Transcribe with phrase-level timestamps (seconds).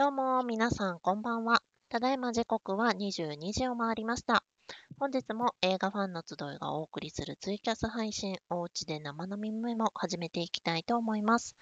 [0.00, 1.62] どうも、皆さんこんばんは。
[1.90, 4.42] ただいま時刻は22時を回りました。
[4.98, 11.54] 本日も映画ファンの集いがお送りするツイキャス配信、おうちで生飲みメモ始めていきたいと思います。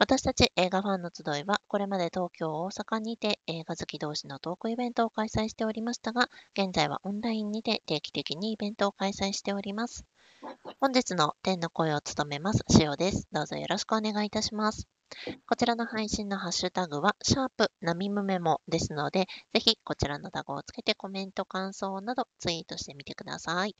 [0.00, 6.28] 私たち映画ファンの集いは、これまで東京、大阪にて映画好き同士のトークイベントを開催しておりましたが、
[6.58, 10.04] 現在はオンラインにて定期的にイベントを開催しております。
[10.80, 13.28] 本日の天の声を務めます、しおです。
[13.30, 14.88] どうぞよろしくお願いいたします。
[15.46, 23.76] こちらの配信のハッシュタグは、シャープナミムメモですので、ぜひこちらのタグをつけてコメント、感想などツイートしてみてください。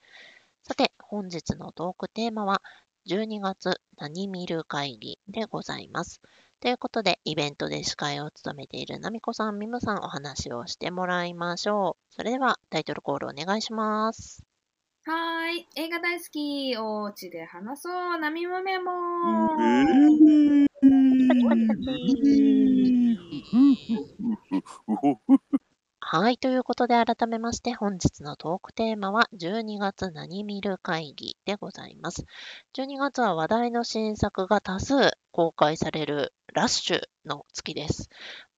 [0.62, 2.62] さて、本日のトークテーマは、
[3.06, 6.20] 12月何見る会議でございます。
[6.60, 12.14] ということで、イベントで司会を務めているナミコさん、ミムさん、お話をしてもらいましょう。
[12.14, 14.55] それでは、タイトルコールお願いします。
[15.09, 15.68] はーい。
[15.76, 16.76] 映画大好き。
[16.76, 18.18] おうちで話そう。
[18.18, 18.90] ナミムメモ。
[21.38, 22.66] パチパチパチ
[26.01, 26.38] はい。
[26.38, 32.24] ということで、改めまして、本日のトークテーマは、12月何見る会議でございます。
[32.74, 38.09] 12月は話題の新作が多数公開されるラッシュの月です。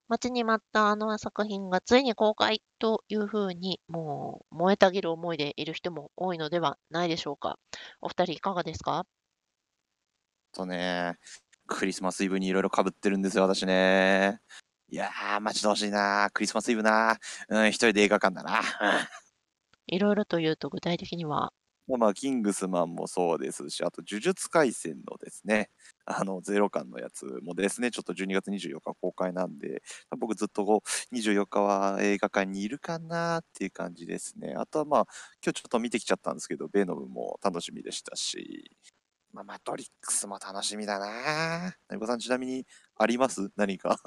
[0.09, 7.59] 待ちに待ったあの作品がついに公開というふうに、もう燃えたぎる思いでいる人も多いのではないでしょうか。
[8.01, 9.05] お二人いかがですか？
[10.51, 11.15] とね、
[11.67, 14.39] クリスマスイブにいろいろ被ってるんですよ、私ね。
[14.89, 16.29] いやー、待ち遠しいな。
[16.33, 17.19] クリスマスイブな。
[17.47, 18.61] うん、一人で映画館だな。
[19.85, 21.53] いろいろというと具体的には、
[21.97, 25.69] まあ、キングスマンもそうですし、あと、呪術廻戦のですね、
[26.05, 29.81] あの、ゼロ感のやつもですね、ちょっと12月24日公開なんで、
[30.19, 34.53] 僕ずっとこう、24日は映画館にいるかなっていう感じですね。
[34.57, 35.05] あとはまあ、
[35.43, 38.71] 今日ちょっと見てきちゃったんですけど、ベノムも楽しみでしたし、
[39.33, 41.07] まあ、マトリックスも楽しみだな。
[41.89, 42.65] なみこさん、ちなみに
[42.97, 43.51] あります？
[43.57, 43.99] 何か。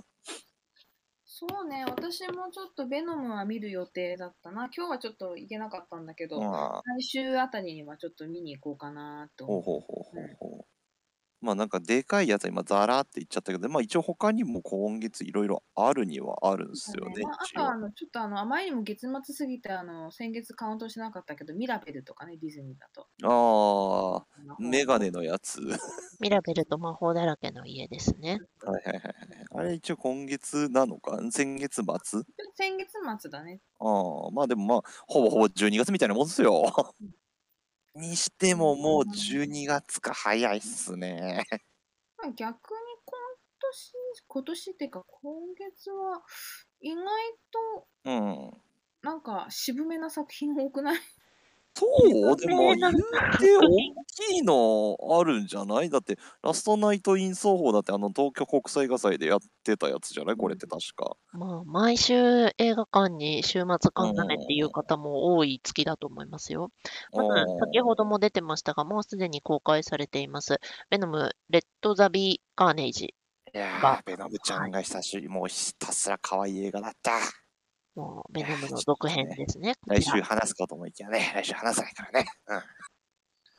[1.48, 1.84] そうね。
[1.84, 4.70] 私もちょっとベノムは見る予定だったな。
[4.75, 10.72] 今日はちょっと行けなかったんだけど、まあ、来週あたりにはちょっと見に行こうかなとほう思ほうほうほうほう。
[11.42, 17.22] まあなんかでかいやつは今ザラって言っちゃったけど、まあ一応他にも今月いろいろあるにはあるんですよね。
[17.22, 23.08] まあ、あとはあの、ちょっとあの、あまりにも月末すぎて、あの、先月カウントしなかったけど、ミラベルとかね、ディズニーだと。
[23.25, 25.60] ああ、メガネのやつ。
[25.60, 25.80] は い
[26.20, 28.38] ミラベルと魔法だらけの家ですね。
[28.64, 29.14] はいはいはい。
[29.54, 31.19] あれ一応今月なのか？
[31.32, 32.22] 先月末？
[32.54, 33.60] 先月末だね。
[33.80, 36.72] ああ、まあでもまあ、ほぼほぼ12月みたいなもんですよ。
[37.94, 41.44] にしてももう12月か早いっすね。
[42.19, 43.19] まあ逆に今
[43.60, 43.92] 年、
[44.26, 46.22] 今年っていうか今月は
[46.80, 47.04] 意外
[47.50, 48.62] とうん。
[49.03, 51.00] なんか渋めな作品多くない？
[51.75, 51.87] そ
[52.33, 53.71] うでも言うて大
[54.34, 55.88] きいのあるんじゃない？
[55.91, 60.37] だってラストナイト・イン奏法だってあの東京国際映画祭でやってたやつじゃない？
[60.37, 61.16] これって確か。
[61.33, 62.15] まあ、毎週
[62.59, 66.71] 映画館に週末観だねっていう方も多い月だと思いますよ。
[67.12, 70.60] まず、先ほども出てましたが、もうすでに公開されています。
[70.91, 73.15] ベノム、レッド・ザ・ビー・カーネージ。
[73.54, 77.12] いやがー、ベノムちゃんが久しぶり、もうひたすら可愛い映画だった。
[77.94, 79.75] もうベノムの続編ですね。
[79.75, 82.26] こ来週話すかと思いきやね、来週話さないからね。
[82.48, 82.56] うん。
[82.56, 82.62] は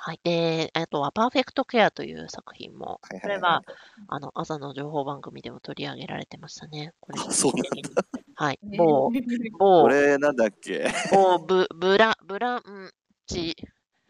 [0.05, 0.19] はい。
[0.21, 3.61] で、あとは、パーフェクト・ケアという作品も、いこれは、
[4.09, 6.91] あの、朝の情報番組でも取り上げられてましたね。
[6.99, 8.03] これあそうなんだ
[8.35, 8.59] はい。
[8.77, 9.09] 某、
[9.57, 10.87] 某こ、れなんだっけ？
[11.13, 12.91] 某ブ、ブラ、ブラン
[13.27, 13.55] チ、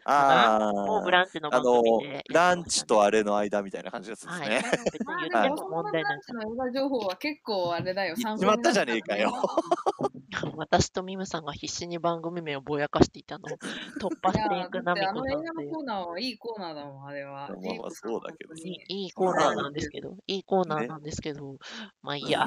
[0.06, 4.48] あ某ブー、ランチの番あの組でね、ランチとあれの間みたいな感じですはい。
[4.48, 4.62] ね。
[4.92, 9.32] 別にまあ言ってもランチの映画情報は結構あれだよ、参決まったじゃねえかよ。
[10.56, 13.56] 私とミムさんが必死に番組名をぼやかしていたのを
[14.00, 17.32] 突破していくナミだってあコさんっていうの映画のコーナーはいいコーナーだもん、あれは。
[17.32, 17.54] まあま
[17.86, 21.56] あそうだけどいいいコーナーなんですけど、いいコーナーねなんですけど、
[22.02, 22.46] まあいいや。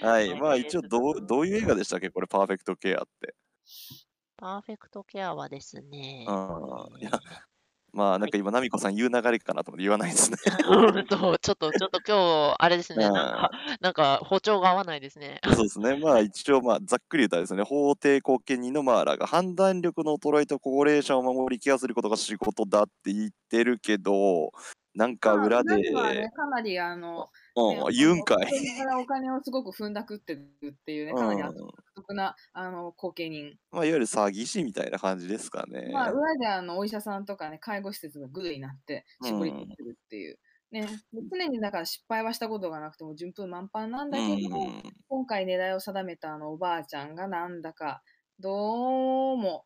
[0.00, 0.34] はい。
[0.40, 2.10] まあ一応どう、どういう映画でしたっけ？
[2.10, 3.34] これ、パーフェクトケアって。
[4.36, 7.00] パーフェクトケアはですね、うん。
[7.00, 7.10] いや、
[7.92, 10.36] まあなんか今、ナミコさん言う流れかなと思って言わないですね。
[10.44, 13.50] ちょっと、ちょっと今日、あれですね、うんなんか、
[13.80, 15.40] なんか、歩調が合わないですね。
[15.44, 15.96] そうですね。
[15.96, 24.50] まあ一応、まあざっくり言ったらですね、法廷後見人のマーラが判断力の衰えと高齢者を守りケアすることが仕事だって言ってるけど、
[24.94, 28.46] なんか裏で、ね、かなりあの、ねうん、言うんかい。
[28.78, 31.54] からお金をすごく踏んだくってるっていうね、かなり悪
[31.94, 33.56] 徳な、あの後見人。
[33.70, 35.90] まあいわゆる詐欺師みたいな感じですかね。
[35.92, 40.38] まあ、裏であのお医者さんとかね、介護施設がグルになって絞り取ってるっていう。
[40.72, 40.88] ね、
[41.30, 48.02] 常にだから失敗はしたことがなくても順風満帆なんだけど、うん今回狙いを定めたあのおばあちゃんがなんだか
[48.40, 49.64] どうも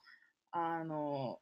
[0.50, 1.38] あの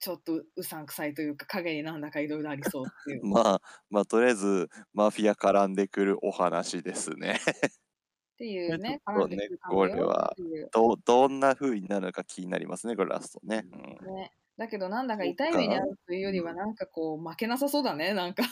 [0.00, 3.20] ちょっとうさんくさいというか影になんだかいろいろありそうっていう。
[3.26, 7.38] まあ、まあとりあえずマフィア絡んでくるお話ですね。
[7.38, 10.34] っていうね、ちょっとね絡んでくこれは。
[10.72, 13.66] どどんな風になるのか気になりますね、これラストね。
[13.70, 18.42] うんね、だけどなんだか痛い目に遭かうというよりはなんかこう負けなさそうだね、なんか。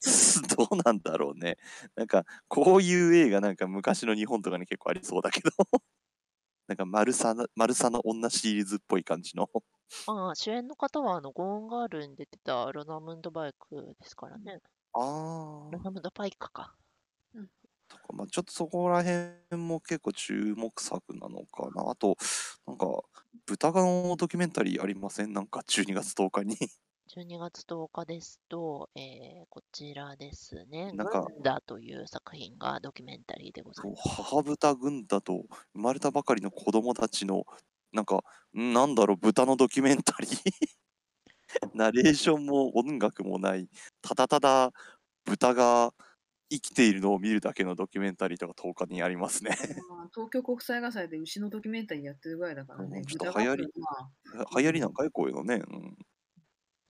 [0.56, 1.56] どうなんだろうね。
[1.96, 5.50] なんか、こういう映画なんか昔の日本とかに結構ありそうだけど。
[6.68, 9.50] なんか、マルサの、マルサの女シリーズっぽい感じの。
[10.06, 14.60] まあ、主演の方は、あの、ゴーンガールに出てたロナムンドバイクですからね。
[14.94, 16.76] あロナムンドバイクか。
[17.88, 21.90] とか、まあ、ちょっとそこら辺も結構注目作なのかな。
[21.90, 22.16] あと、
[22.66, 22.86] なんか、
[23.46, 25.32] 豚のドキュメンタリーありません？
[25.32, 26.56] なんか12月10日に。
[27.08, 30.92] 12月10日ですと、えーこちらですね。
[30.92, 34.22] なんかグンダという作品がドキュメンタリーでございそうます。
[34.22, 35.44] 母豚軍だと
[35.74, 37.44] 生まれたばかりの子供たちの、
[37.92, 38.22] なんか、
[38.56, 40.32] んなんだろう、豚のドキュメンタリー？
[41.72, 43.70] ナレーションも音楽もない、
[44.02, 44.72] ただただ
[45.24, 45.94] 豚が
[46.50, 49.56] 生きているのを見るだけのドキュメンタリーとか10日にありますね。
[49.88, 53.02] まあ東京国際映画祭で牛のドキュメンタリーやってるぐらいだからね。
[53.02, 55.56] 流行りまあ流行りなんかよ、こういうのね。
[55.56, 55.96] うん、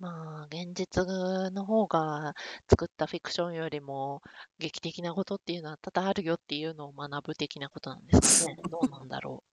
[0.01, 1.05] まあ、現実
[1.53, 2.35] の方が
[2.69, 4.23] 作ったフィクションよりも
[4.59, 8.57] 劇的なことっていうのは多々あるよっていうのを学ぶ的なことなんですかね。
[8.71, 9.45] どうなんだろ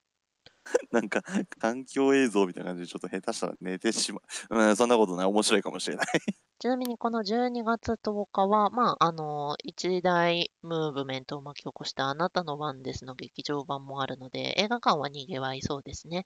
[0.91, 1.21] なんか、
[1.59, 4.57] 環境映像みたいな感じで、ちょっと下手したら寝てしまう。
[4.57, 5.25] うん、そんなことない。
[5.25, 6.06] 面白いかもしれない。
[6.06, 6.09] う。
[6.59, 16.25] ちなみにこの12月10日は、まあ、あの、一大ムーブメントを巻き起こしたあなたの番ですの劇場版もあるので、映画館は賑わいそうですね。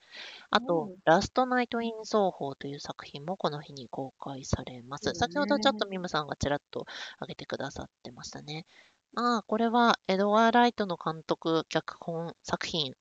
[0.50, 5.12] あと、うんラストナイト・イン奏法という作品もこの日に公開されます。
[5.14, 8.66] 先ほどちょっとミムさんがちらっと挙げてくださってましたね。
[9.12, 12.94] まあ、これはエドワー・ライトの監督、脚本作品、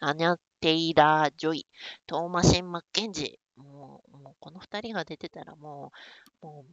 [0.00, 1.66] アニャ・テイラー・ジョイ、
[2.06, 3.62] トーマシン・マッケンジー。
[3.62, 5.92] もう、もうこの二人が出てたらも
[6.42, 6.72] う、もう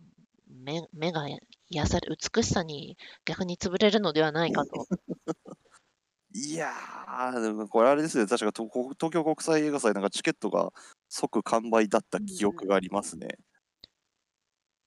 [0.49, 1.25] 目目が
[1.69, 4.71] 癒され、美しさに逆に潰れるのではないかと。
[6.35, 8.25] いやー、でもこれあれですよ。
[8.25, 10.73] 確か東東京国際映画祭なんかチケットが
[11.07, 13.37] 即完売だった記憶がありますね。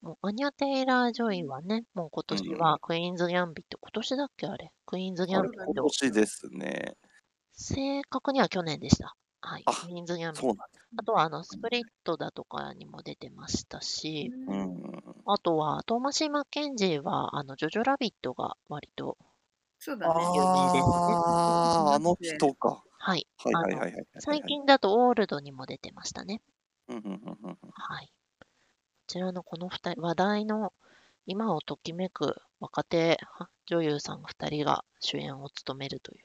[0.02, 6.96] もうアニャ・テイラー・ジョイはね、もう今年はクイーンズ・ギャンビット、今年だっけあれ、クイーンズ・ギャンビット、年ですね。
[7.56, 9.16] 正確には去年でした。
[9.40, 10.48] はい、あクイーンズ・ギャンビット。
[10.48, 10.68] そうなん
[10.98, 15.02] あとはあのスプリットだとかにも出てましたし、ううんん。
[15.26, 19.18] あとはトーマシー・マッケンジーはあのジョジョ・ラビットが割と、
[19.78, 20.24] そうだね。
[20.34, 22.82] 有名ですねあー、あの人か。
[22.98, 24.06] はい、はいあのはいはいはいはい。
[24.18, 26.40] 最近だとオールドにも出てましたね。
[26.88, 28.12] うんうんうんうんはい。
[28.40, 28.46] こ
[29.06, 30.72] ちらのこの二人、話題の
[31.26, 33.18] 今をときめく若手
[33.66, 36.24] 女優さん二人が主演を務めるという。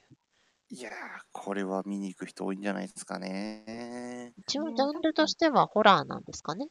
[0.74, 0.92] いやー、
[1.32, 4.32] これは見に行く人多いんじゃないですかね。
[4.38, 6.66] 一応ジャンルとしてはホラーなんですかね。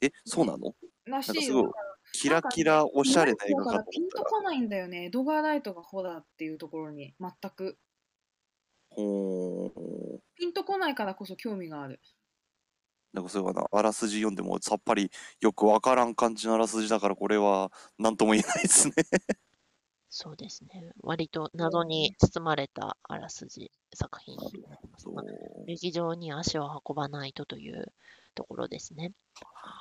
[0.00, 0.72] え、そうなの？
[1.04, 1.74] らしいなんかすごいよ。
[2.12, 4.24] キラキラおしゃれな映画かとだからピン思ったら。
[4.24, 5.06] とこないんだよね。
[5.06, 7.76] エドガー・ライトがホラーっていうところに全く。
[8.90, 9.70] ほー。
[10.36, 12.00] ピンとこないからこそ興味がある。
[13.12, 15.10] なんかそういうかな、あらすじ読んでもさっぱり
[15.40, 18.94] よくわからん感じのあらすじだから、これは何とも言えないですね。
[20.10, 20.92] そうですね。
[21.02, 25.14] 割と謎に包まれたあらすじ作品になりますそう。
[25.14, 25.22] が
[25.66, 27.92] 劇場に足を運ばないとという
[28.40, 29.12] ところですね。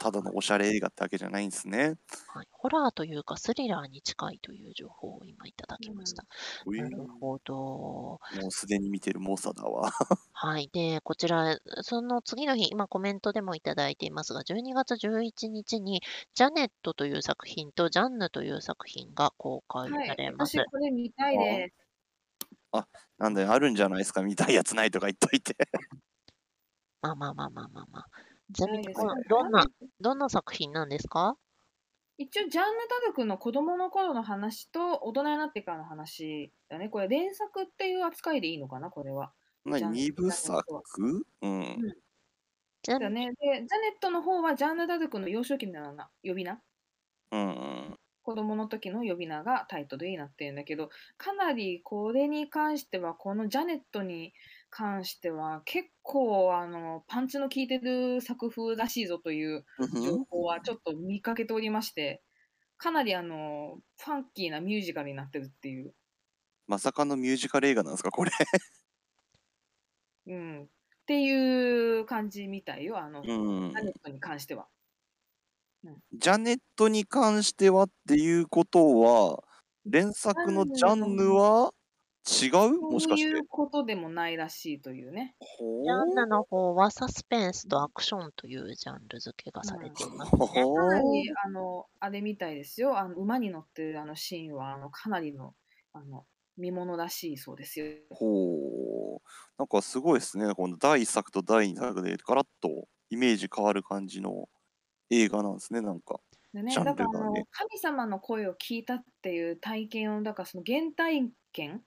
[0.02, 1.96] ただのおしゃれ映画ってわけじゃないんですね。
[2.28, 6.26] はい、ホラーというかスリラーに近いという情報を今いただきました。
[6.66, 7.56] ういなるほど。
[7.56, 9.94] もうすでに見てる猛者だわ。
[10.34, 10.70] はい。
[10.74, 16.02] で、こちら、その次の日、今コメントでもいただいていますが、12月11日に、
[16.36, 20.32] ジャネットという作品とジャンヌという作品が公開はいされ。
[20.32, 20.58] ます。
[20.58, 21.70] 私これ見たいで
[22.74, 22.84] す。
[23.18, 25.56] なんであるんじゃないですか見たいやつないとか言っといて。
[27.02, 28.29] まあまあまあまあまあまあ。
[28.54, 29.66] ちなみにこのどんな、
[30.00, 31.36] どんな作品なんですか？
[32.18, 36.90] 一応、ジャンヌ・ダルクの子供の頃の話と大人になってからの話だね。
[36.90, 39.34] これ連作っていう扱いでいいのかな、これは。
[39.66, 41.26] じゃあ部作？
[41.42, 41.96] うん。
[43.00, 43.32] だね。
[43.32, 46.62] で、ジャネットの方はジャンヌ・ダルクの幼少期のな呼び名
[47.32, 47.52] うんう
[47.94, 48.00] ん。
[48.26, 54.34] 子供の時の呼び名がタイトルになってるんだけど、かなりこれに関しては、このジャネットに
[54.70, 59.66] 関しては、結構あのパンチの効いてる作風らしいぞという
[60.00, 62.24] 情報はちょっと見かけておりまして、
[62.78, 65.96] かなりあのファンキーなミュージカルになってるっていう、
[66.68, 68.32] まさかのミュージカル映画なんですかこれ。
[70.28, 70.68] うん、っ
[71.06, 74.70] ていう感じみたいよ、あの、ジうんャネットに関しては。
[76.14, 79.44] ジャネットに関してはっていうことは、
[79.86, 81.72] 連作のジャンヌは？
[82.44, 82.80] 違う？
[82.82, 83.46] もしかしてそういう。
[83.48, 85.36] ことでもないらしいというね。
[85.40, 90.40] ほジャンヌの方はサスペンスとアクションというジャンル付けがされていますね。
[90.40, 95.56] ほかなりあのあれみたいですよあの馬に乗ってるあのシーンはあのかなりの
[95.94, 96.26] あの
[96.58, 97.88] 見ものらしいそうですよ。
[98.10, 99.22] ほう。
[99.58, 100.54] なんかすごいですね。
[100.54, 104.50] この第1作と第2作でガラッとイメージ変わる感じの
[105.10, 106.20] 映画なんですね、なんか。
[106.54, 107.34] でね、だからあの。
[107.52, 111.82] 神様の声を聞いたっていう体験をだからその原体験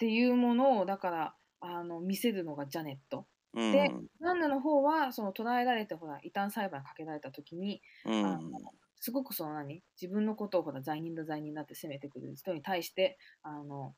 [0.00, 3.28] っていうものをだからあの見せるのがジャネット。
[3.52, 4.08] うで、ん。
[4.20, 8.80] ナンヌの方はその捕らえられてほら異端裁判かけられた時にうあのん。
[9.00, 13.94] すごくその何自分のことをほら罪人だ罪人だって責めてくる人に対してあの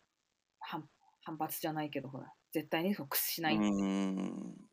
[0.61, 0.89] 反
[1.23, 3.71] 反発じゃないけどほら絶対に屈しうないってい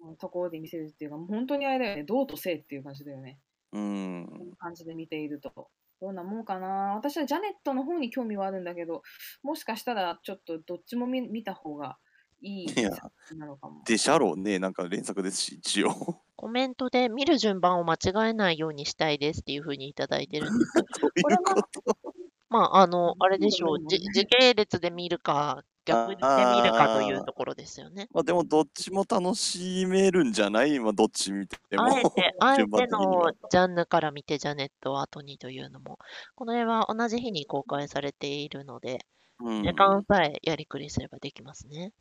[0.09, 0.17] うん。
[0.19, 3.39] ところで見せるっていうかもう本当にあれだよね道と性っていう感じだよね。
[3.71, 4.55] うん。
[4.57, 5.71] 感じで見ていると。
[6.01, 9.01] どんなもんかな私はジャネットの方に興味はあるんだけど、
[9.43, 11.97] もしかしたらちょっとどっちも見見た方が
[12.41, 12.91] いいいや、
[13.37, 13.83] なのかも。
[13.85, 14.59] でしゃろうね。
[14.59, 15.89] なんか連作ですし、一応。
[16.37, 20.73] コメントで見る順番を間違えないようにしたいですっていうふうにいただいてるんです。
[21.01, 22.13] どういうこと？
[22.49, 23.87] まあ、あの、あれでしょう。
[23.87, 28.07] じ時系列で見るか、逆で見るかというところですよね。
[28.13, 30.79] まあでもどっちも楽しめるんじゃない？
[30.79, 31.83] まあどっち見ても。
[31.83, 35.97] あえて、 あえてのジャンヌから見てジャネットを後にというのも、
[36.35, 38.99] この絵は同じ日に公開されているので、
[39.39, 41.91] うん時間さえやりくりすればできますね。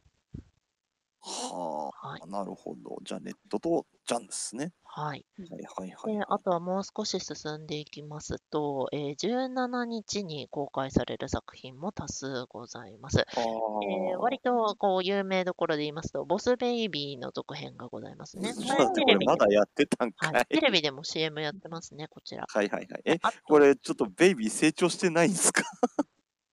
[1.21, 2.27] ははいあ、。
[2.27, 2.99] なるほど。
[3.03, 4.73] じゃあネットとジャンですね。
[4.85, 5.27] はい。
[5.39, 13.21] はいはいはい、で、あとはもう少し進んでいきますと、えー17日に公開される作品も多数ございます。
[13.21, 18.55] あえー割とこう有名どころで言いますと、ボスベイビーの続編がございますね。
[18.55, 20.33] こちょっとれテレビでまだやってたんかい？
[20.35, 22.47] はい、テレビでも CM やってますね、こちら。
[22.49, 23.03] はいはいはい。
[23.05, 25.63] え、あこれちょっとベイビー成長してないんですか？
[25.63, 25.65] い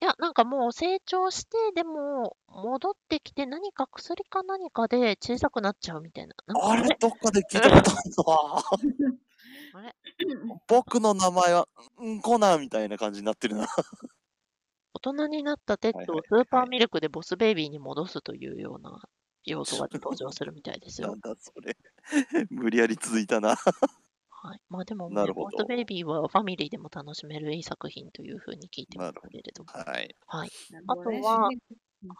[0.06, 6.36] や、なんかもう成長して、でも戻ってきて何か薬か何かで小さくなっちゃうみたいな。
[6.48, 6.84] なんかああれ？
[6.90, 8.64] れどっかで聞いたことあるわ。
[9.74, 9.96] あれ？
[10.68, 13.68] 僕の名前は、うんコナンみたいな感じになってるな。
[14.94, 19.02] 大人になったテッドをスーパーミルクでボスベイビーに戻すというような
[19.44, 21.20] 要素が登場するみたいですよなん。
[21.20, 21.76] だそれ。
[22.50, 23.58] 無理やり続いたな。
[24.46, 29.70] はい、まあでも、ね、なるほどベイビーはファミリーでも楽しめるいい作品というふうに聞いてますけれども。
[29.74, 30.16] はい。
[30.28, 30.52] はい。
[30.88, 31.50] あとは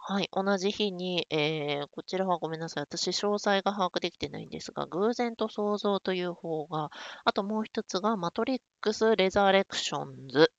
[0.08, 2.82] はい、同じ日に、えーこちらはごめんなさい。
[2.82, 6.90] 私、詳細が把握できてないんですが、偶然と想像という方が、
[7.24, 10.50] あともう一つが、マトリックス・レザレクションズ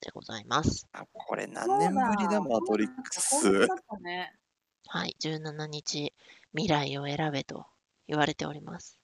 [0.00, 0.86] でございます。
[0.92, 3.48] あこれ何年ぶりだ、マトリックス。
[4.86, 6.14] はい、17日、
[6.52, 7.66] 未来を選べと
[8.06, 8.99] 言われております。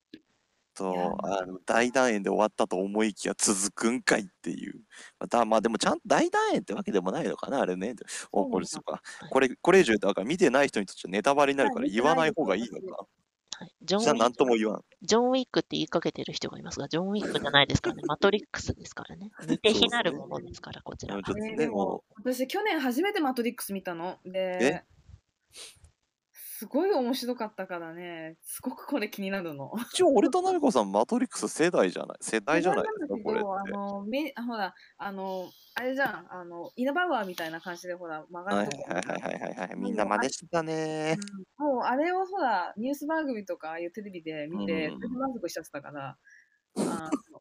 [0.77, 4.81] とあの大団円で終わったと思いきや続くんかいっていう。
[5.19, 7.95] またまあでもちゃんと大団円ってわけでもないのかな、あれね。
[8.31, 9.31] おこれそうかはい。
[9.31, 13.07] これ、これ以上言うと、だから見てない人にとってはネタバレになるからはい言わない方がいいのか。
[13.59, 14.85] はい、ジョンじゃあ何ウィックとも言わん。
[15.01, 19.31] ジョン・ウィックって言いかけてる人がいますが、ジョン・ウィックじゃないですからね、マトリックスですからね。
[19.49, 21.23] 似て非なるものですから、こちらは。
[21.23, 21.71] ね、
[22.17, 24.85] 私去年初めてマトリックス見たので、
[26.59, 29.73] すごい面白かったからね、すごくこれ気になるの。
[29.75, 32.19] う一応俺となるこさん、マトリックス世代じゃない？
[32.21, 33.73] 世代じゃないですか、これっあて。
[33.73, 39.77] のめあほら、あの、あれじゃん、あの、イナバウアーみたいな感じでほら、曲はいがってはいはいはいはいはい。
[39.77, 41.17] みんな真似してたね。
[41.59, 46.19] うんもうあれをほら、ニュース番組とかああいうテレビで見て、うん満足しちゃってたから、
[46.79, 47.36] あの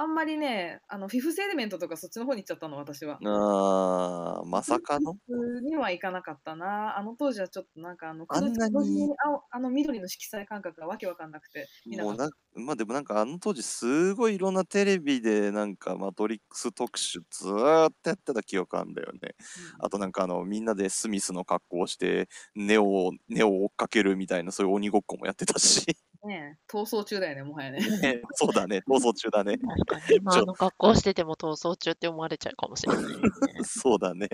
[0.00, 3.18] あんまりね、あのフィフスエレメントとかそっちの方に行っちゃったの、私は。
[3.24, 5.16] あーまさかの？
[5.60, 6.96] にはいかなかったな。
[6.96, 9.10] あの当時はちょっとなんかあの、あんなに？
[9.50, 19.34] あの緑の色彩感覚がわけわかんなくて、見なもうなまあでもなんかあの当時すごいいろんなテレビでなんかマトリックス特集ずーっとやってた記憶あんだよね。
[19.80, 25.84] あとなんかあのみんなでスミスの格好をしてネオをネオを追っかけるみたいなそういう鬼ごっこもやってたし。
[26.24, 27.78] ねえ逃走中だよね、もはやね。
[28.02, 29.58] ねそうだね、逃走中だね。
[29.58, 33.10] 確かに、今ちょあの格好してても逃走中って思われちゃうかもしれないね。
[33.64, 34.28] そうだね。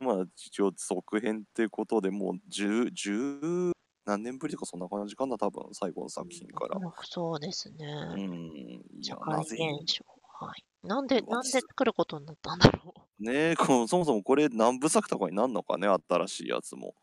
[0.00, 3.72] まあ一応続編っていうことでもう十十
[4.04, 6.76] 何年ぶりとかそんな感じかな多分最後の作品から。
[6.78, 7.86] おそうですね。
[7.86, 8.54] うん。
[8.98, 10.04] い社やな会ぜ現象。
[10.46, 10.64] はい。
[10.82, 16.94] なんで、なんで作ることになったんだろねえこのそもそもこれ何部作とかになるのかね新しいやつも。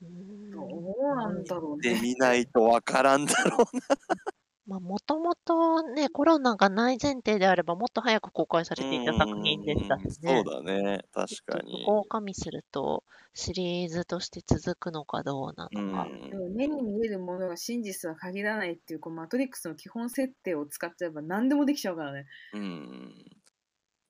[0.00, 1.94] どうなんだろうね。
[1.94, 3.82] で見ないとわからんだろうな。
[4.66, 10.34] まあ、もともとね、コロナがない前提であれば、もっと早く公開されていた作品でしたしね。
[10.34, 11.86] うんそうだね確かにそ。
[11.86, 13.02] こを加味すると、
[13.32, 16.04] シリーズとして続くのかどうなうのか。
[16.04, 22.26] んでも目に見えるものが真実は限らないっていうこうマトリックスの基本設定を使っちゃえば何でもできちゃうからね。
[22.52, 23.24] うん。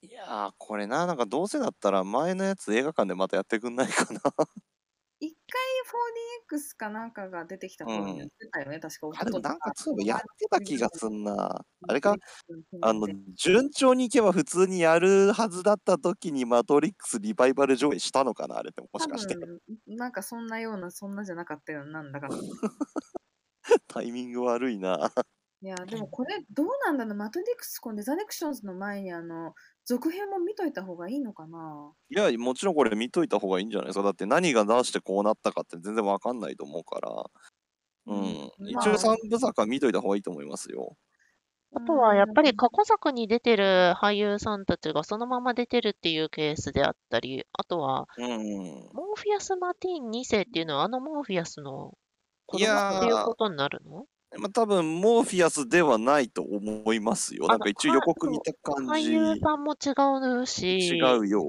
[0.02, 4.20] いやーこれななんかどうせだったら前のやつ映画館でまたやってくんないかな。
[5.20, 5.36] 一
[6.50, 9.08] 4DX かなんかが出てきた頃にやってたよね、確か。
[9.20, 11.64] あ、でもなんかそういえばやあってた気がすんな。
[11.88, 19.36] あれか、うんあの、順調にいけば普通にやるはずだった時にマトリックスリバイバル上映したのかなあれってもしかして。
[19.86, 22.28] なんかそんなような、そんなじゃなかったよなんだか。
[23.88, 25.12] タイミング悪いな。
[25.60, 31.92] いや、でもこれどうなんだろう、マトリックス、このデザネクションズの前にあの、続編も見といた方がいいのかな？
[32.10, 34.02] いや、もちろんこれ見といた方がいいんじゃないですか。
[34.02, 37.10] だって何が出してこうなったかって全然わかんないと思うから。
[38.06, 38.50] うん。
[38.58, 40.96] うん一まあ応三部作は見といた方がいいと思いますよ。
[41.72, 48.90] あとはやっぱり過去作に出てる俳優さんたちがそのまま出てるっていうケースであったり、あとはうん。
[48.92, 51.98] モーフィアス・マティーン2世っていうのはあのモーフィアスの
[52.46, 54.06] 子いやー供っていうことになるの？
[54.36, 57.46] まあ、多分モーフィアスではないと思いますよ。
[57.46, 59.12] あなんか一応予告見た感俳じ。
[59.12, 59.94] 優さんも違
[60.42, 61.42] うし、違うよ。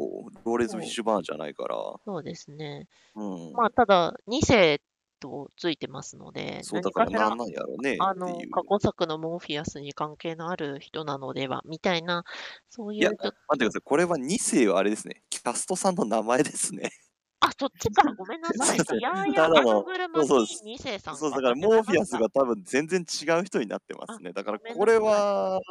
[0.45, 1.75] ローレンズ・フィッシュバーンじゃないから。
[2.05, 2.87] そうですね。
[3.15, 3.53] うん。
[3.53, 4.81] まあ、ただ、2世
[5.19, 8.51] とついてますので、そうだから何なんなんやろうねあのっていう。
[8.51, 12.23] 過去作のモーフィアスに関係のある人なのでは、みたいな、
[12.69, 13.81] そういいやうちょっと、待ってください。
[13.83, 15.23] これは2世はあれですね。
[15.29, 16.91] キャストさんの名前ですね。
[17.41, 18.77] あ、そっちか、ごめんなさい。
[18.99, 20.67] いやいや、アただのナグルマティそうそう。
[20.67, 21.17] 2世さん。
[21.17, 24.33] そうだからモーフィアスが多分全然違う人になってますね。
[24.33, 25.61] だからこれは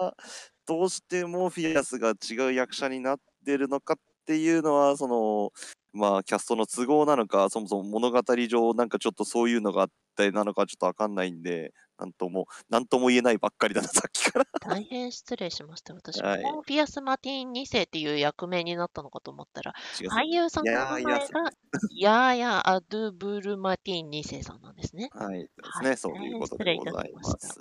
[0.66, 5.52] どうしてモーフィアスが違う役者になってるのかっていうのはその
[5.92, 14.46] まあキャストの都合なのかそもそも物語上なんかちょっとそういうのがあってなのかちょっとわかんないんでなんともなんとも言えないばっかりだな さっきから。
[14.60, 15.94] 大変失礼しました。
[15.94, 19.72] 私、はいモーフィアス・マティーン2世っていう役名になったのかと思ったら、
[20.10, 21.50] 俳優さんの名前いやいやが、
[21.90, 25.10] ヤーヤ・アドゥブル・マティーン2世さんなんですね。
[25.12, 27.60] はいですね、はいそういうことでございます。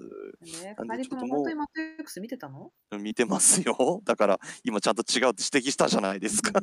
[0.52, 2.72] ね、なんでちょっともうも本当にマトリックス見てたの？
[3.00, 3.76] 見てますよ。
[4.06, 6.60] だから今ちゃんと違うって指摘したじゃないですか。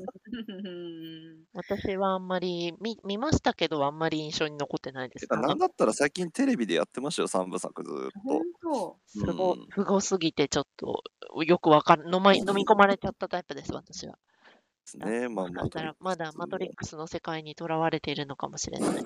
[1.53, 8.99] 私はあんまり見、見ましたけど、あんまり印象に残ってないですてかなんだったら最近テレビでやってましたよ、3部作ずーっ本と。
[9.15, 11.03] 当すごうん、すごすぎて、ちょっと、
[11.45, 14.15] よくわかん、飲ま、飲み込まれちゃったタイプです、私は。
[14.15, 14.19] で
[14.87, 15.29] すね。
[15.29, 19.05] まあ、だったら、まだマトリックスの世界にとらわれているのかもしれない。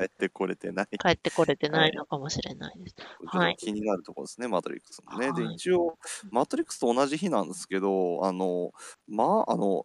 [0.00, 0.86] 帰ってこれてない。
[0.98, 2.96] 帰ってこれてないのかもしれないです。
[3.26, 5.32] はいと気になるところですね、マトリックスもね。
[5.32, 5.98] で、はい一応、
[6.30, 8.72] マトリックスと同じ日なんですけど、あの、
[9.06, 9.84] まあ、あの、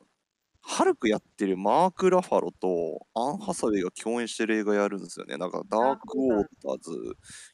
[0.62, 5.38] ハルクやってるマーク・ラファロとアン・ハサウェイが共演してる映画やるんですよね。
[5.38, 6.92] なんか、ダーク・ウォーターズ、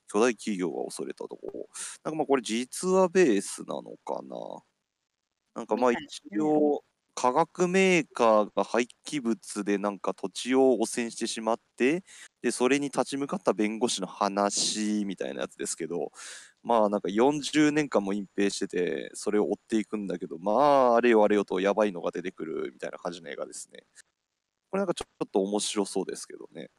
[0.08, 1.67] 巨大企業が恐れたとこ。
[2.04, 4.38] なんかまあ、これ実話ベースなのかな。
[5.56, 6.84] なんかまあ、一応、
[7.15, 12.04] 化学メーカーが廃棄物でなんか土地を汚染してしまって、
[12.41, 16.12] で、それに立ち向かった弁護士の話みたいなやつですけど、
[16.63, 23.84] まあなんか40年間も隠蔽してて、それを追っていくんだけど、まああれよあれよとやばいのが出てくるみたいな感じの映画ですね。
[24.71, 26.69] これなんかちょっと面白そうですけどね。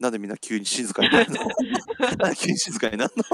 [0.00, 1.40] なんでみんな急に静かになるの？
[2.18, 3.24] なんで急に静かになるの？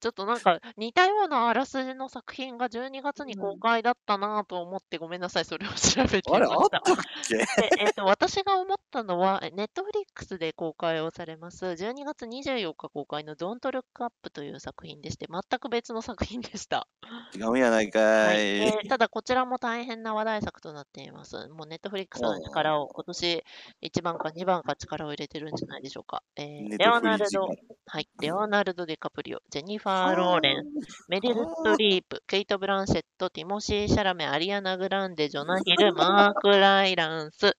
[0.00, 6.80] ちょっとなんか似たようなあらすじの作品が12月に公開だったなと思ってごめんなさい、それを調べてみあれあった。
[6.80, 6.96] たっ
[7.28, 7.36] け？
[7.36, 7.46] で
[7.78, 16.86] えっと、私が思ったのは、ネットフリックスで公開をされます、12月24日公開の Don't Look Up という作品でして、全く別の作品でした。
[17.34, 18.40] 違うんやないかはいい。
[18.62, 21.48] えーただ、こちらも大変な話題作となっています。
[21.48, 23.44] もうネットフリックスの力を今年
[23.82, 26.22] 1番か2番か力を入れてるんじゃないでしょうか？
[26.36, 27.48] えーネレオナルド
[27.86, 30.64] はい、レオナルド・ディカプリオ、ジェニファー・ローレン、
[31.08, 37.56] メリル・ストリープ、ケイト・ブランシェット、ティモシー・シャラメ、アリアナ・グランデ、ジョナ・ヒル、マーク・ライランス。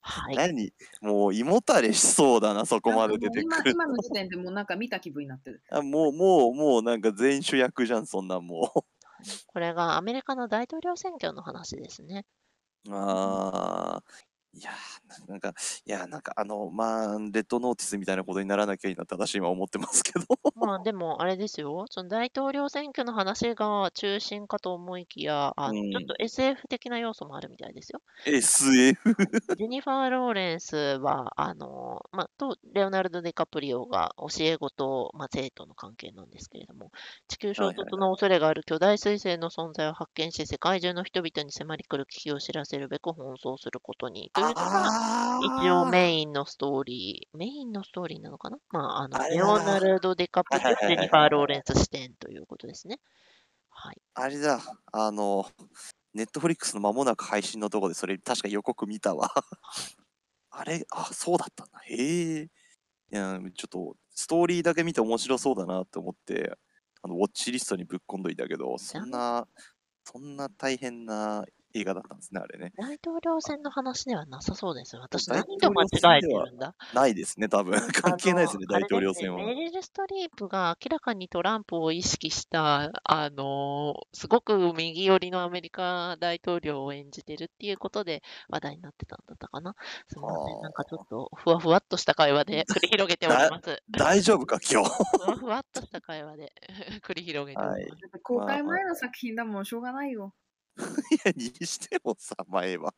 [0.00, 0.36] はい。
[0.36, 0.72] 何？
[1.00, 3.70] もう胃もたれしそうだな、そこまで出てくる。
[3.72, 5.62] 今今の時点でもうなんか見た気分になってる。
[5.70, 8.80] あもう、もう、もうなんか全員主役じゃん、そんなんもう。
[9.46, 12.24] これがアメリカの大統領選挙の話ですね。
[12.90, 14.02] ああ、
[14.54, 15.54] いやー、なんか、
[15.86, 20.26] いや、なんかあの、まあ、レッドノーティスみたいなことにならなきゃいいなって私今思ってますけど。
[20.54, 28.00] まあでもあれですよ、その大統領選挙の話が中心かと思いきや、あのうんちょっと SF 的な要素もあるみたいですよ。
[28.26, 28.96] SF?
[29.56, 36.90] ジェニファー・ローレンスは、あの、まあ、と、レオナルド・ディカプリオが教え子と、まあ、生徒の関係なんですけれども、
[37.28, 48.58] 地球衝はいはい突の恐れがある巨大彗星の存在を発見し、世界中の人々に迫り来る危機を知らせるべく奔走することに、というのが、あ一応メインのストーリー、メインのストーリーなのかな？
[48.70, 53.00] まあ、あの、あれだレオナルド・ディカプリオ、ジェニファー・ローレンス視点ということですね。
[53.70, 54.00] はい。
[54.14, 54.60] あれだ、
[54.92, 55.46] あの、
[56.14, 59.30] ネットフリックスの間もなく配信のとこでそれ確か予告見たわ。
[60.50, 61.80] あれ、あ、そうだったんだ。
[61.86, 62.42] へえ。
[62.44, 62.48] い
[63.10, 66.58] や、ちょっと、ストーリーだけ見て面白そうだなって思って、
[67.02, 69.48] あの、ウォッチリストにぶっ込んどいたけど、そんな、
[70.04, 72.72] そんな大変な映画だったんですね、あれね。
[72.76, 75.02] 大統領選の話ではなさそうですよ。
[75.02, 76.74] 私大何と間統領選違えてではるんだ？
[76.94, 77.72] ないですね、多分。
[77.92, 79.38] 関係ないですね、大統領選は。
[79.38, 89.74] ねメリル・ストリープが明らかにトランプを意識した、あの、すごく右寄りのアメリカ大統領を演じてるっていうことで話題になってたんだったかな。
[90.08, 90.60] すみません。
[90.60, 93.82] なんかちょっとふわふわっとした会話で 繰り広げております。
[93.90, 94.90] 大丈夫か、今日？
[95.18, 96.52] ふわふわっとした会話で
[97.02, 98.02] 繰り広げております。
[98.02, 100.34] だって公開前の作品だもん、しょうがないよ。
[101.10, 102.94] いや、にしてもさ、前は。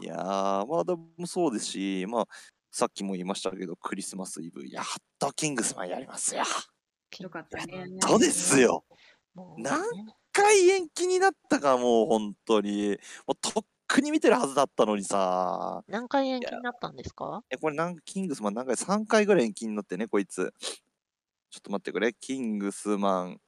[0.00, 2.26] いやー、まあでもそうですし、まあ、
[2.70, 4.84] さっきも言いましたけど、クリスマスイブ、やっ
[5.18, 6.42] とキングスマンやりますよ。
[7.18, 7.86] よかったね。
[8.00, 8.84] そうですよ。
[9.34, 12.90] もうなんね一回延期になったか、もう本当に。
[13.26, 15.82] もうとっくに見てるはずだったのにさ。
[15.88, 17.42] 何回延期になったんですか？
[17.50, 20.54] え、これなんキングスマン何回 ?3 回ぐらい延期になってね、こいつ。
[21.50, 22.14] ちょっと待ってくれ。
[22.14, 23.40] キングスマン。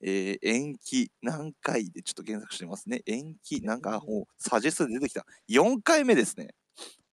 [0.00, 3.02] えー延期何回でちょっと検索してますね。
[3.06, 5.26] 延期、なんか、もうサジェストで出てきた。
[5.48, 6.54] 4回目ですね。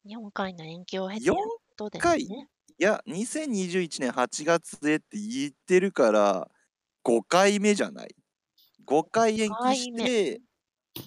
[0.06, 1.36] ?4 回の延期を経て4やっ
[1.76, 2.50] とです回ね。
[2.78, 6.50] いや、2021年8月でって言ってるから、
[7.04, 8.16] 5回目じゃない。
[8.86, 10.42] 5回延期し5回て、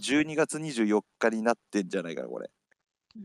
[0.00, 2.50] 12月24日になってんじゃないかな、これ。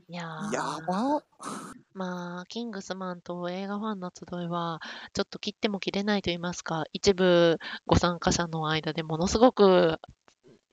[0.09, 0.53] いやー。
[0.53, 1.23] やば。
[1.93, 4.79] まあ、キングスマンと映画ファンの集いは、
[5.13, 9.99] ちょっと切っても切れないと言いますか、一部ご参加者の間でものすごく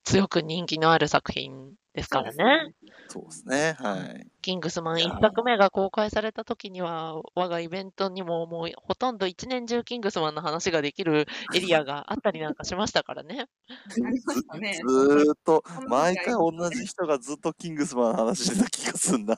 [0.04, 2.72] 強く人気のある作品ですからね。
[3.08, 3.76] そうですね。
[3.78, 4.26] はい。
[4.40, 13.46] キングスマンいやー1作目が公開された時には、我がイベントにももうほとんど一年中キングスマンの話ができるエリアがあったりなんかしましたからね。
[13.68, 14.74] ありましたね。
[14.74, 19.36] ずーっと毎回同じ人がずっとキングスマンの話してた気がすんな。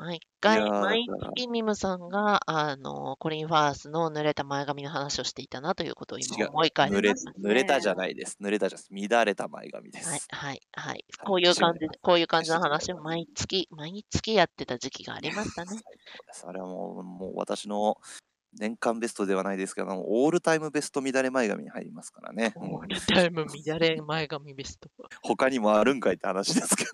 [0.00, 7.32] 毎回、毎月ミムさんが、あの、コリン・ファースの濡れた前髪の話をしていたなということを違今う思い返し濡れました。
[7.32, 8.38] 濡れたじゃないです。
[8.40, 9.10] 濡れたじゃないです。
[9.10, 10.08] 乱れた前髪です。
[10.08, 10.88] はい、はい、はい。
[10.88, 15.72] はいこういう感じこういう感じの話を毎月、毎月やってた時期がありましたね。
[15.72, 17.98] 最高ですあれはもう、もう私の
[18.58, 22.52] 年間ベストではないですけど、オールタイムベスト乱れ前髪に入りますからね。
[22.56, 24.88] オールタイム乱れ前髪ベスト。
[25.22, 26.90] 他にもあるんかいって話ですけど。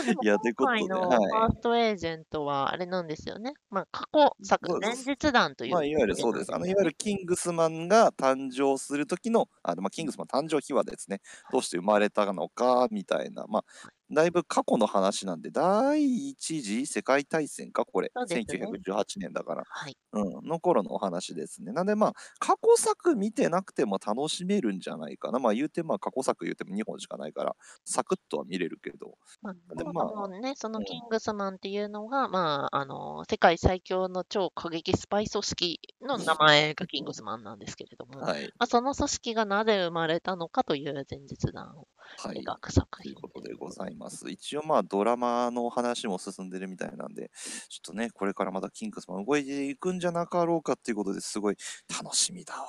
[0.00, 3.54] まあでもいやということで今回のフはいァーストエージェントはあれなんですよね。
[3.70, 6.54] まあ過去作前日談というまあ、いわゆるそうです。
[6.54, 11.20] あの、いわゆるキングスマンが誕生する時の、あまあ、キングスマン誕生秘話ですね。
[11.52, 13.46] どうして生まれたのか、みたいな。
[13.46, 13.64] まあ、
[14.12, 18.10] だいぶ過去の話なんで、第一次世界大戦か、これ。
[18.28, 19.64] ね1918年だから。
[19.68, 19.96] はい。
[20.12, 21.72] うん、の頃のお話ですね。
[21.72, 25.38] なんでまあ、過去作見てなくても楽しめるんじゃないかな。
[25.38, 29.16] まあ言うてまあ過去作言うても2本しかないから、サクッとは見れるけど。
[29.42, 38.46] まあ、そでまあもそもね、そのうんキングスマンっていうのが、まあ、あの、世界最強の超過激スパイ組織の名前がキングスマンなんですけれども、はい。
[38.58, 41.86] まあ、その組織がなぜ生まれたのかという前日談を
[42.18, 42.42] はい。
[42.44, 44.30] 描く作品ということでございます。
[44.30, 47.30] 一応まあドラマの話も進んでるみたいなんで、
[47.68, 51.56] ちょっとね、これからまたキングスマン動いていくんじゃなかろうかっていうことですごい
[52.02, 52.68] 楽しみだわ。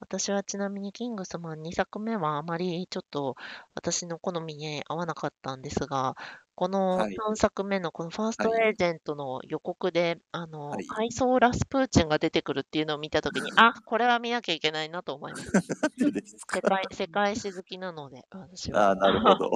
[0.00, 3.36] 私はちなみにキングスマン2作目はあまりちょっと
[3.74, 6.14] 私の好みに合わなかったんですが、
[6.54, 15.88] このはい3作目のこのファーストはいエージェントの予告で、あのはい、階層ラスプーチンが出てくるっていうのを見たときに、 あ、これは見なきゃいけないなと思いました。
[15.96, 18.88] でですか世界、世界史好きなので、私は。
[18.88, 19.50] ああ、なるほど。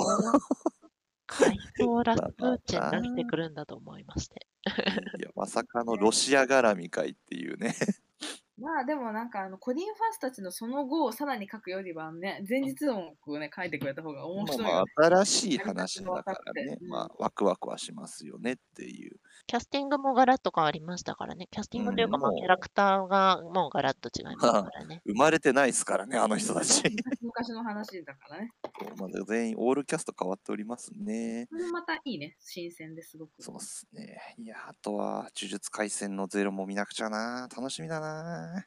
[1.27, 4.47] 階層ラスプーチンまあまあ出してくるんだと思いまして。
[5.19, 7.75] いや、まさかのロシア絡みかいっていうね。
[8.57, 14.73] まあでもなんかあのコリン・ファースたちのその後をさらに書くよりはね、前日音をね書いてくれた方が面白いよね。
[14.73, 19.17] まあまあ、新しい話だからねて、うんまあ、ワクワクはしますよねっていう。
[19.47, 21.49] キャスティングもガラッと変わりましたからね。
[21.51, 25.03] キャスティングというか、まあ、キャラクターがもうガラッと違いますからね。
[25.07, 26.83] 生まれてないですからね、あの人たち。
[27.23, 28.51] 昔の話だからね。
[28.99, 31.47] まだ全員オールキャスト変わっておりますね。
[31.51, 32.37] それもまたいいね。
[32.41, 33.43] 新鮮ですごく。
[33.43, 34.35] そうっすね。
[34.39, 37.49] いや、あとは、呪術廻戦のゼロも見なくちゃな。
[37.57, 38.67] 楽しみだな。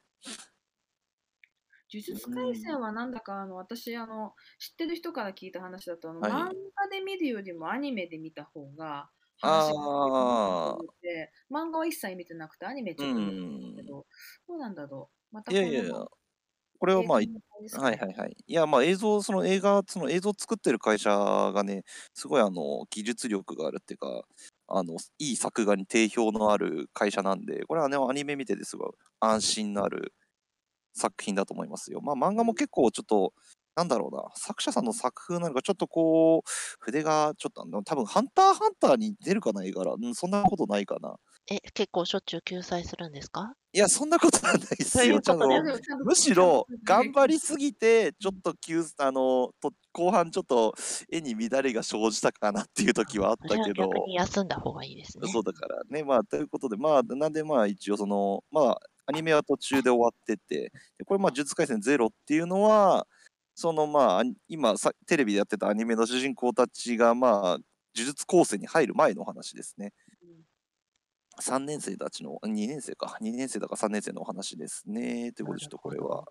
[1.92, 6.36] 呪術廻戦はなんだかあの私あの知ってる人から聞いた話だとあの、はい漫
[6.76, 10.78] 画で見るよりもアニメで見た方が話が
[11.50, 14.06] 漫画は一切見てなくてアニメちょっと見たんだけど、
[14.48, 15.94] どうなんだろうまたいやいやいや、
[16.80, 17.20] これはまあ、
[17.82, 18.36] はいはいはい。
[18.48, 24.24] いや、まあ映像、その映画、その映像作ってる会社がね、すごいあの、技術力があるっていうか、
[24.68, 30.14] あの、いい作画に定評のある会社なんで、これはね、アニメ見ててすごい安心のある
[30.94, 32.02] 作品だと思いますよ。
[32.02, 33.34] まあ漫画も結構ちょっと、
[33.78, 39.94] なんだろうな、作者さんの作風なのか、ちょっとこう、筆がちょっと多分ハンターハンターに出るかな、絵柄。
[39.94, 41.16] うん、そんなことないかな。
[41.50, 43.54] え、結構しょっちゅう救済するんですか？
[43.72, 45.22] いや、そんなことはないっすよ。
[46.04, 50.74] むしろ頑張りすぎて、ちょっと急、あの、と後半ちょっと
[51.12, 55.32] 絵に乱れが生じたかなっていう時はあったけど、休んだ方がいいですね。
[55.32, 63.08] そうだからね、まあ、ということで、まあ、なんでまあ、一応その、まあ、アニメは途中で終わってて、でこれ、まあ、呪術廻戦ゼロっていうのは、
[63.60, 67.62] そのまあ、今さ、テレビでやってたアニメの主人公たちが、まあ、呪
[67.96, 69.94] 術高専に入る前のお話ですね。
[71.42, 75.32] 3年生たちの、2年生か、2年生だか3年生のお話ですね。
[75.32, 76.26] ということで、ちょっとこれは、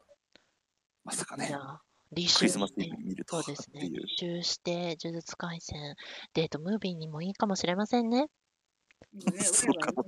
[1.03, 4.07] まさかねじゃ、あ、履ク修リスマスに見るとそうですね、履。
[4.07, 5.97] 修して、呪術廻戦、
[6.33, 8.29] デートムービーにもいいかもしれませんね。
[9.43, 10.05] そうかも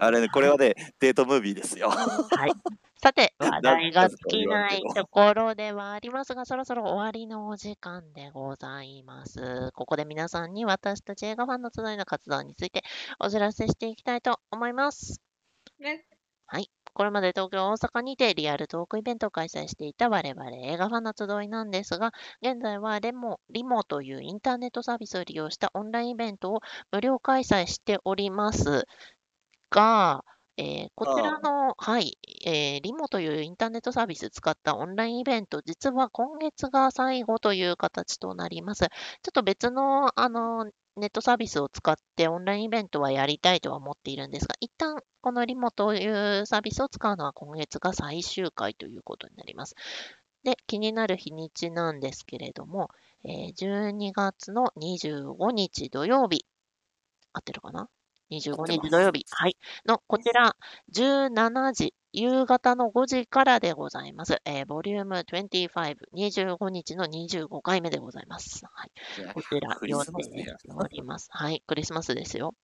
[0.00, 1.90] あれね、これはね、デートムービーですよ。
[1.90, 2.52] はい。
[3.00, 9.70] さて、話題が尽きないところではありますが、そろそろ終わりのお時間でございます。
[9.74, 12.82] ここで皆さんに私たち映画ファンの集いの活動について
[13.20, 15.20] お知らせしていきたいと思います。
[15.78, 16.04] ね。
[16.46, 16.70] はい。
[16.98, 28.84] これまで東京、大阪にてリアルトークイベントを開催していた我々映画ファンの集いなんですが、現在はレモ、リモというインターネットサービスを利用したオンラインイベントを無料開催しております
[29.70, 30.24] が、
[30.56, 38.86] えーこちらの、はい、えーリモというインターネットサービス使ったオンラインイベント、実は今月が最後という形となります。
[38.86, 40.66] ちょっと別の、あの、
[40.98, 49.74] ネットサービスを使ってオンラインイベントはやりたいとは思っているんですが、一旦このリモというサービスを使うのは今月が最終回ということになります。
[50.44, 52.90] で、気になる日にちなんですけれども、
[53.24, 56.46] えー12月の25日土曜日、
[57.32, 57.88] 合ってるかな
[58.30, 59.56] ?25 日土曜日、はい、
[59.86, 60.56] のこちら
[60.92, 64.40] 17時、夕方の5時からでございます。
[64.44, 68.64] えーボリューム25、25日の25回目でございます。
[68.66, 68.90] はい、
[69.32, 71.28] こちらクリ予スマスね定しております。
[71.30, 72.54] はい、クリスマスですよ。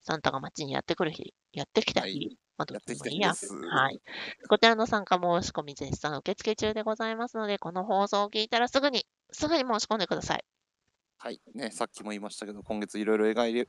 [0.00, 3.34] サンタが街にやってくる日、やってきた日、はいまあ、どっちもいいや。
[3.34, 4.00] はい。
[4.48, 10.44] こちらの参加申し込み絶賛受付中でございますので、この放送を聞いたらすぐに、すぐに申し込んでください。
[11.26, 11.40] はい。
[11.56, 13.66] ね、さっきも言いましたけど、今月いろいろ映画映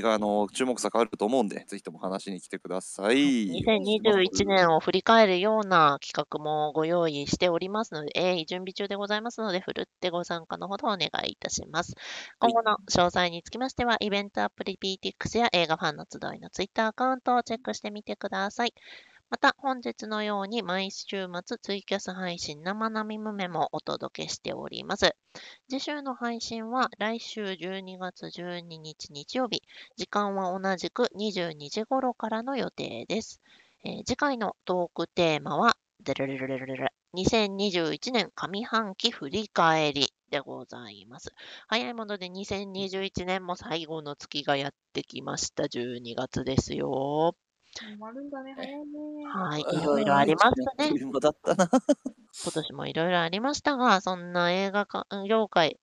[0.00, 3.46] 画の注目作あると思うんで、ぜひとも話しに来てください。
[3.46, 11.94] 2021年を振り返るような企画もご用意しておりますので、鋭意準備中でございますので、ふるってご参加のほどお願いいたします。
[12.40, 18.74] はい今後の詳細につきましては、イベントアプリ PTX や映画ファンの集いのツイッターアカウントをチェックしてみてください。
[19.28, 25.16] また、本日のように毎週末ツイキャス配信生並みメもお届けしております。
[25.68, 29.62] 次週の配信は来週12月12日日曜日、
[29.96, 33.40] 時間は同じく22時頃からの予定です。
[33.84, 41.32] えー次回のトークテーマは、でるるるるるる2021年上半期振り返りでございます。
[41.66, 45.64] 早いもので2021年も最後の月がやってきました。
[45.64, 47.34] 12月ですよ。
[47.84, 49.26] 終わるんだね、早いね。
[49.26, 50.90] はい、いろいろありましたね。
[50.98, 55.78] 今年もいろいろありましたが、そんな映画か業界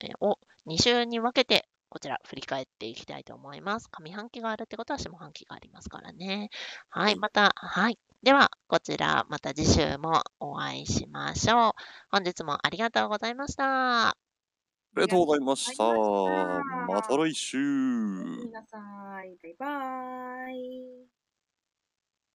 [0.00, 3.88] えーを2週に分けて、こちら振り返っていきたいと思います。
[3.90, 6.50] 上半期があるってことは下半期がありますからね。
[6.90, 7.98] は、はいいまた、はい。
[8.22, 11.72] では、こちら、また次週もお会いしましょう。
[12.10, 14.08] 本日もありがとうございました。
[14.08, 14.16] あ
[14.96, 15.84] りがとうございました。
[15.84, 15.98] まし
[16.88, 17.56] たまた来週。
[17.58, 21.17] 皆さん、バイバーイ。